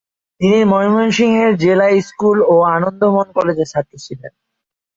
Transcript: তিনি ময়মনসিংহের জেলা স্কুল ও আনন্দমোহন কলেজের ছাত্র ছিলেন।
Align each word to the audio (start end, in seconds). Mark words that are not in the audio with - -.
তিনি 0.41 0.59
ময়মনসিংহের 0.65 1.51
জেলা 1.63 1.87
স্কুল 2.07 2.37
ও 2.45 2.55
আনন্দমোহন 2.75 3.27
কলেজের 3.37 3.71
ছাত্র 3.73 3.93
ছিলেন। 4.05 4.31